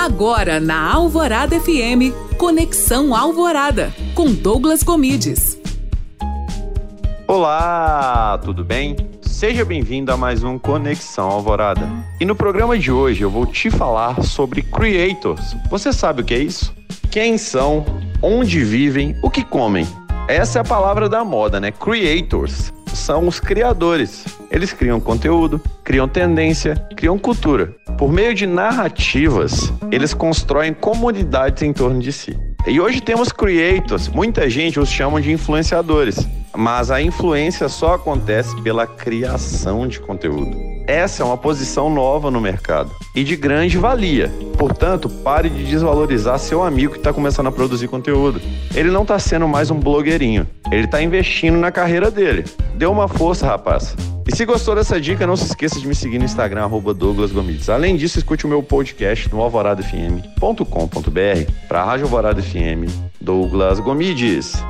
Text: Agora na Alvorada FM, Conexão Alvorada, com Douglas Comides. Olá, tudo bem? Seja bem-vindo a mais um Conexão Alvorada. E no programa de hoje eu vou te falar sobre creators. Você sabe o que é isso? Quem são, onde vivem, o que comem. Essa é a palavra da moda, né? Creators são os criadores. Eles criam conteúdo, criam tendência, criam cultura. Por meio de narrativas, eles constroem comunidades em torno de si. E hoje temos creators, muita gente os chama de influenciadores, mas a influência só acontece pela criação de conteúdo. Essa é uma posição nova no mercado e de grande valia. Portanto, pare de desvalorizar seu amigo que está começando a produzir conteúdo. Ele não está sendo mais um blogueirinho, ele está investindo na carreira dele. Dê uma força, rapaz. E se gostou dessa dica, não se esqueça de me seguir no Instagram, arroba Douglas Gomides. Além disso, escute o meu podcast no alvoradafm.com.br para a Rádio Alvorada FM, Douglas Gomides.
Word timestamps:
Agora 0.00 0.58
na 0.58 0.94
Alvorada 0.94 1.60
FM, 1.60 2.16
Conexão 2.38 3.14
Alvorada, 3.14 3.92
com 4.14 4.32
Douglas 4.32 4.82
Comides. 4.82 5.60
Olá, 7.28 8.40
tudo 8.42 8.64
bem? 8.64 8.96
Seja 9.20 9.62
bem-vindo 9.62 10.10
a 10.10 10.16
mais 10.16 10.42
um 10.42 10.58
Conexão 10.58 11.28
Alvorada. 11.28 11.86
E 12.18 12.24
no 12.24 12.34
programa 12.34 12.78
de 12.78 12.90
hoje 12.90 13.20
eu 13.20 13.30
vou 13.30 13.44
te 13.44 13.70
falar 13.70 14.22
sobre 14.22 14.62
creators. 14.62 15.54
Você 15.68 15.92
sabe 15.92 16.22
o 16.22 16.24
que 16.24 16.32
é 16.32 16.38
isso? 16.38 16.74
Quem 17.10 17.36
são, 17.36 17.84
onde 18.22 18.64
vivem, 18.64 19.14
o 19.22 19.28
que 19.28 19.44
comem. 19.44 19.86
Essa 20.30 20.60
é 20.60 20.62
a 20.62 20.64
palavra 20.64 21.08
da 21.08 21.24
moda, 21.24 21.58
né? 21.58 21.72
Creators 21.72 22.72
são 22.94 23.26
os 23.26 23.40
criadores. 23.40 24.24
Eles 24.48 24.72
criam 24.72 25.00
conteúdo, 25.00 25.60
criam 25.82 26.06
tendência, 26.06 26.76
criam 26.96 27.18
cultura. 27.18 27.74
Por 27.98 28.12
meio 28.12 28.32
de 28.32 28.46
narrativas, 28.46 29.72
eles 29.90 30.14
constroem 30.14 30.72
comunidades 30.72 31.64
em 31.64 31.72
torno 31.72 31.98
de 31.98 32.12
si. 32.12 32.38
E 32.64 32.80
hoje 32.80 33.00
temos 33.00 33.32
creators, 33.32 34.06
muita 34.06 34.48
gente 34.48 34.78
os 34.78 34.88
chama 34.88 35.20
de 35.20 35.32
influenciadores, 35.32 36.28
mas 36.54 36.90
a 36.90 37.00
influência 37.00 37.68
só 37.68 37.94
acontece 37.94 38.60
pela 38.62 38.86
criação 38.86 39.86
de 39.86 40.00
conteúdo. 40.00 40.56
Essa 40.86 41.22
é 41.22 41.26
uma 41.26 41.36
posição 41.36 41.88
nova 41.88 42.30
no 42.30 42.40
mercado 42.40 42.90
e 43.14 43.22
de 43.22 43.36
grande 43.36 43.78
valia. 43.78 44.32
Portanto, 44.58 45.08
pare 45.08 45.48
de 45.48 45.64
desvalorizar 45.64 46.38
seu 46.38 46.62
amigo 46.62 46.92
que 46.92 46.98
está 46.98 47.12
começando 47.12 47.46
a 47.46 47.52
produzir 47.52 47.88
conteúdo. 47.88 48.40
Ele 48.74 48.90
não 48.90 49.02
está 49.02 49.18
sendo 49.18 49.46
mais 49.46 49.70
um 49.70 49.78
blogueirinho, 49.78 50.46
ele 50.70 50.84
está 50.84 51.02
investindo 51.02 51.58
na 51.58 51.70
carreira 51.70 52.10
dele. 52.10 52.44
Dê 52.74 52.86
uma 52.86 53.06
força, 53.06 53.46
rapaz. 53.46 53.94
E 54.26 54.36
se 54.36 54.44
gostou 54.44 54.74
dessa 54.74 55.00
dica, 55.00 55.26
não 55.26 55.36
se 55.36 55.46
esqueça 55.46 55.80
de 55.80 55.88
me 55.88 55.94
seguir 55.94 56.18
no 56.18 56.24
Instagram, 56.24 56.62
arroba 56.62 56.94
Douglas 56.94 57.32
Gomides. 57.32 57.68
Além 57.68 57.96
disso, 57.96 58.18
escute 58.18 58.46
o 58.46 58.48
meu 58.48 58.62
podcast 58.62 59.32
no 59.32 59.42
alvoradafm.com.br 59.42 61.52
para 61.68 61.82
a 61.82 61.84
Rádio 61.84 62.04
Alvorada 62.04 62.40
FM, 62.40 62.88
Douglas 63.20 63.80
Gomides. 63.80 64.62